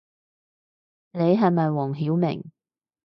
[1.11, 2.51] 你係咪黃曉明